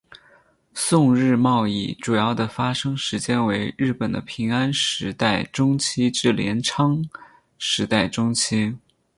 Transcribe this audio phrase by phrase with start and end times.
[0.73, 7.07] 宋日贸易主要的发生时间为日本的平安时代中期至镰仓
[7.59, 8.75] 时代中期。